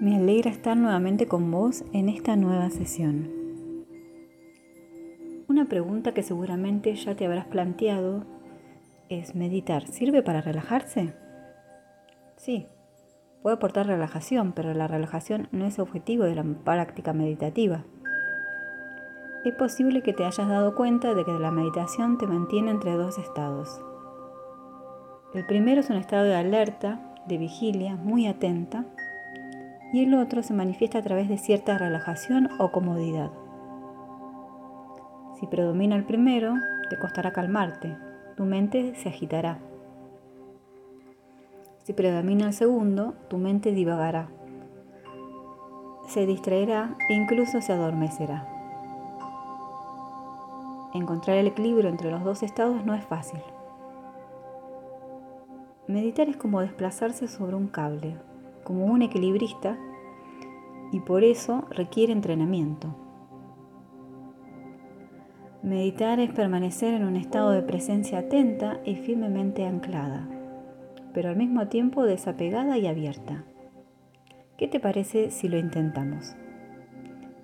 [0.00, 3.28] Me alegra estar nuevamente con vos en esta nueva sesión.
[5.48, 8.24] Una pregunta que seguramente ya te habrás planteado
[9.08, 11.14] es, ¿meditar sirve para relajarse?
[12.36, 12.68] Sí,
[13.42, 17.84] puede aportar relajación, pero la relajación no es objetivo de la práctica meditativa.
[19.44, 23.18] Es posible que te hayas dado cuenta de que la meditación te mantiene entre dos
[23.18, 23.80] estados.
[25.34, 28.84] El primero es un estado de alerta, de vigilia, muy atenta,
[29.92, 33.30] y el otro se manifiesta a través de cierta relajación o comodidad.
[35.38, 36.54] Si predomina el primero,
[36.90, 37.96] te costará calmarte,
[38.36, 39.58] tu mente se agitará.
[41.84, 44.28] Si predomina el segundo, tu mente divagará,
[46.08, 48.48] se distraerá e incluso se adormecerá.
[50.94, 53.40] Encontrar el equilibrio entre los dos estados no es fácil.
[55.86, 58.16] Meditar es como desplazarse sobre un cable,
[58.68, 59.78] como un equilibrista
[60.92, 62.94] y por eso requiere entrenamiento.
[65.62, 70.28] Meditar es permanecer en un estado de presencia atenta y firmemente anclada,
[71.14, 73.42] pero al mismo tiempo desapegada y abierta.
[74.58, 76.36] ¿Qué te parece si lo intentamos?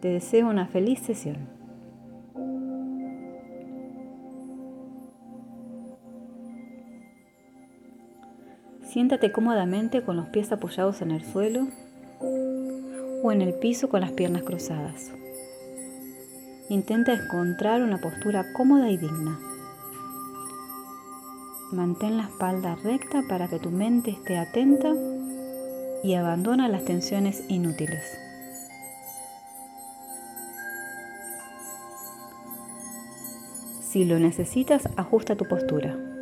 [0.00, 1.48] Te deseo una feliz sesión.
[8.94, 11.66] Siéntate cómodamente con los pies apoyados en el suelo
[13.24, 15.10] o en el piso con las piernas cruzadas.
[16.68, 19.36] Intenta encontrar una postura cómoda y digna.
[21.72, 24.94] Mantén la espalda recta para que tu mente esté atenta
[26.04, 28.16] y abandona las tensiones inútiles.
[33.80, 36.13] Si lo necesitas, ajusta tu postura.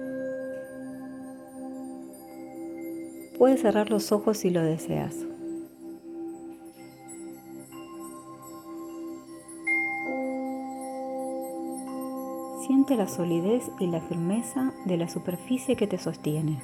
[3.42, 5.16] Puedes cerrar los ojos si lo deseas.
[12.64, 16.62] Siente la solidez y la firmeza de la superficie que te sostiene.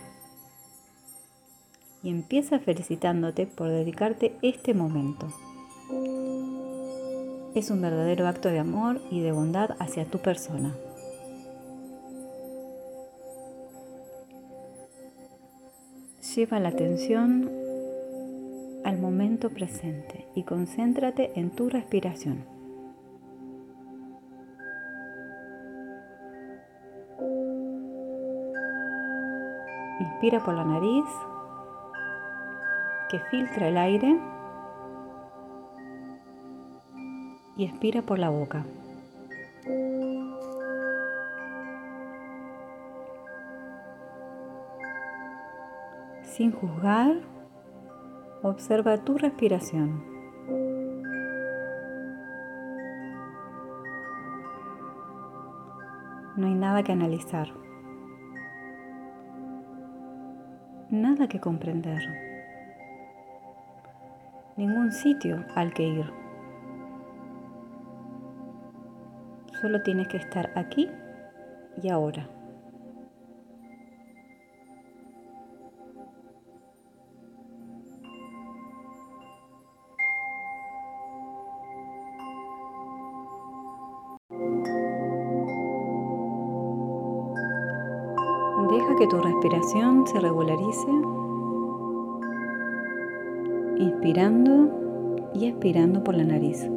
[2.04, 5.26] Y empieza felicitándote por dedicarte este momento.
[7.56, 10.76] Es un verdadero acto de amor y de bondad hacia tu persona.
[16.38, 17.50] Lleva la atención
[18.84, 22.44] al momento presente y concéntrate en tu respiración.
[29.98, 31.06] Inspira por la nariz,
[33.10, 34.16] que filtra el aire,
[37.56, 38.64] y expira por la boca.
[46.38, 47.16] Sin juzgar,
[48.44, 50.04] observa tu respiración.
[56.36, 57.48] No hay nada que analizar,
[60.90, 62.04] nada que comprender,
[64.56, 66.12] ningún sitio al que ir.
[69.60, 70.88] Solo tienes que estar aquí
[71.82, 72.37] y ahora.
[88.70, 90.90] Deja que tu respiración se regularice,
[93.78, 94.68] inspirando
[95.32, 96.68] y expirando por la nariz.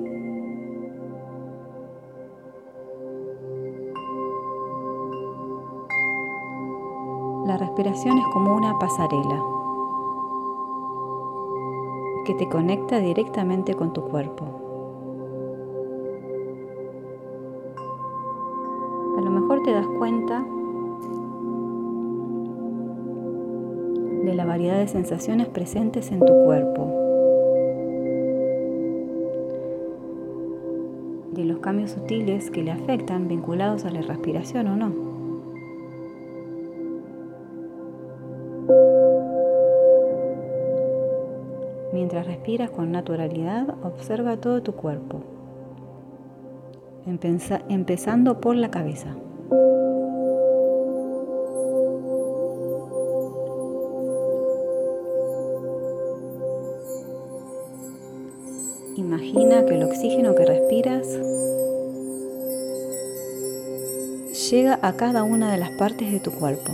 [7.45, 9.43] La respiración es como una pasarela
[12.25, 14.45] que te conecta directamente con tu cuerpo.
[19.17, 20.45] A lo mejor te das cuenta
[24.23, 26.85] de la variedad de sensaciones presentes en tu cuerpo,
[31.33, 35.11] de los cambios sutiles que le afectan vinculados a la respiración o no.
[41.93, 45.21] Mientras respiras con naturalidad, observa todo tu cuerpo,
[47.05, 49.15] empezando por la cabeza.
[59.11, 61.05] Imagina que el oxígeno que respiras
[64.49, 66.71] llega a cada una de las partes de tu cuerpo.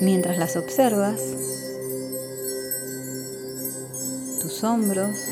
[0.00, 1.20] Mientras las observas,
[4.42, 5.26] tus hombros,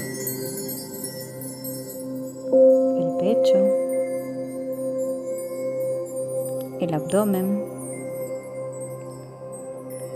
[2.99, 3.59] el pecho,
[6.81, 7.68] el abdomen,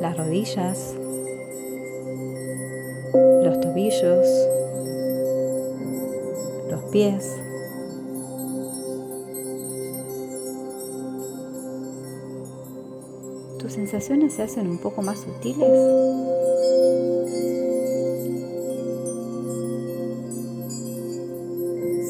[0.03, 0.97] las rodillas,
[3.15, 4.27] los tobillos,
[6.69, 7.37] los pies.
[13.61, 15.71] ¿Tus sensaciones se hacen un poco más sutiles?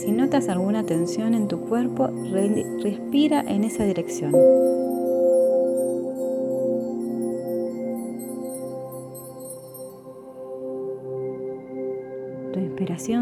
[0.01, 2.09] Si notas alguna tensión en tu cuerpo,
[2.83, 4.33] respira en esa dirección.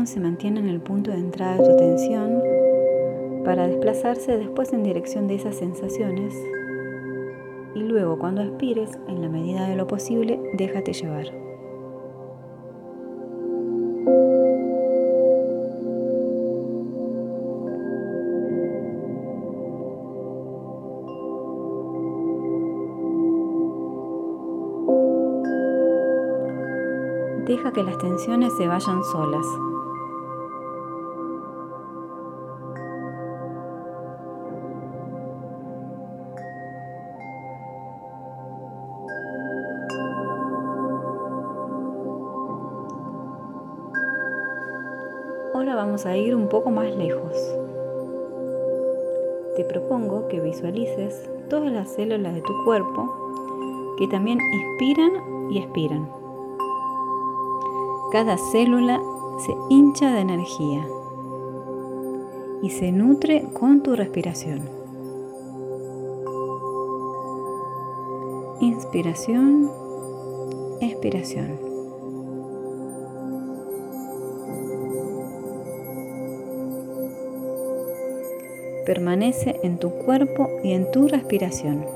[0.07, 2.43] Se mantiene en el punto de entrada de tu atención
[3.45, 6.35] para desplazarse después en dirección de esas sensaciones
[7.75, 11.27] y luego cuando expires, en la medida de lo posible, déjate llevar.
[27.47, 29.70] Deja que las tensiones se vayan solas.
[45.61, 47.35] Ahora vamos a ir un poco más lejos.
[49.57, 56.09] Te propongo que visualices todas las células de tu cuerpo que también inspiran y expiran.
[58.11, 59.03] Cada célula
[59.45, 60.89] se hincha de energía
[62.63, 64.63] y se nutre con tu respiración.
[68.63, 69.71] Inspiración,
[70.81, 71.70] expiración.
[78.91, 81.87] Permanece en tu cuerpo y en tu respiración.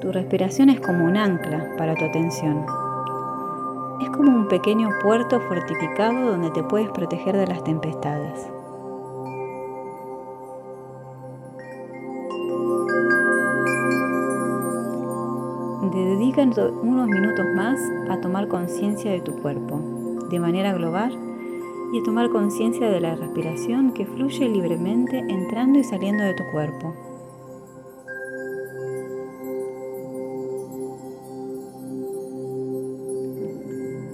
[0.00, 2.64] Tu respiración es como un ancla para tu atención.
[4.02, 8.51] Es como un pequeño puerto fortificado donde te puedes proteger de las tempestades.
[15.94, 17.78] Dedica unos minutos más
[18.08, 19.78] a tomar conciencia de tu cuerpo
[20.30, 21.12] de manera global
[21.92, 26.44] y a tomar conciencia de la respiración que fluye libremente entrando y saliendo de tu
[26.50, 26.94] cuerpo.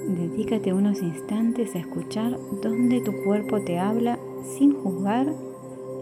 [0.09, 5.33] Dedícate unos instantes a escuchar dónde tu cuerpo te habla sin juzgar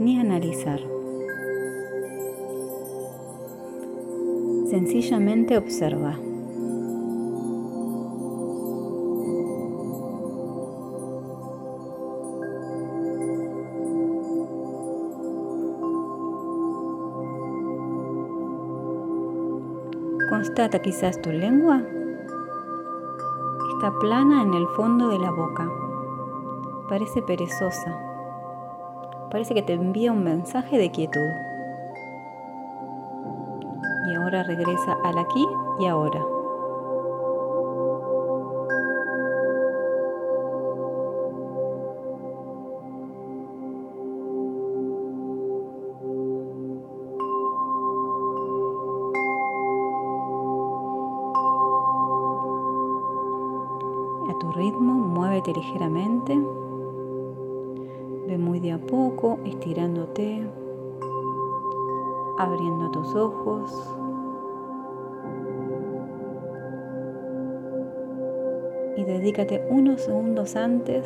[0.01, 0.96] ni analizar.
[4.69, 6.19] Sencillamente observa.
[20.29, 21.81] Constata quizás tu lengua
[23.77, 25.71] está plana en el fondo de la boca.
[26.89, 27.97] Parece perezosa.
[29.31, 31.46] Parece que te envía un mensaje de quietud
[34.07, 35.45] y ahora regresa al aquí
[35.81, 36.25] y ahora.
[54.29, 56.39] A tu ritmo, muévete ligeramente.
[58.29, 60.47] Ve muy de a poco, estirándote,
[62.39, 63.73] abriendo tus ojos.
[68.97, 71.05] Y dedícate unos segundos antes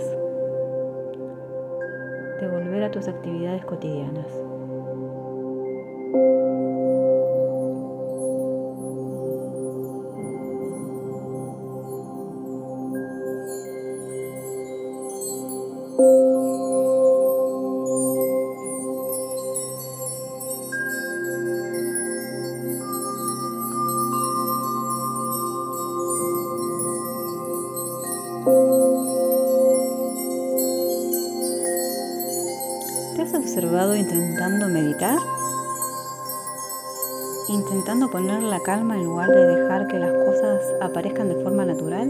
[2.41, 4.27] de volver a tus actividades cotidianas.
[33.91, 35.19] estado intentando meditar,
[37.49, 42.09] intentando poner la calma en lugar de dejar que las cosas aparezcan de forma natural.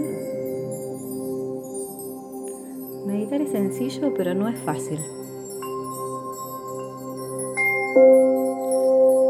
[3.06, 4.98] Meditar es sencillo, pero no es fácil.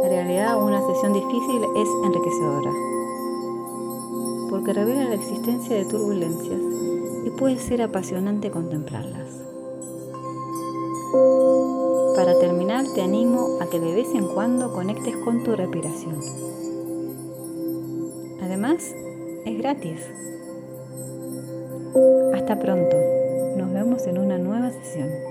[0.04, 2.73] En realidad, una sesión difícil es enriquecedora,
[4.50, 6.61] porque revela la existencia de turbulencias
[7.26, 9.20] y puede ser apasionante contemplarla.
[12.17, 16.21] Para terminar, te animo a que de vez en cuando conectes con tu respiración.
[18.43, 18.95] Además,
[19.45, 20.00] es gratis.
[22.35, 22.97] Hasta pronto.
[23.57, 25.30] Nos vemos en una nueva sesión.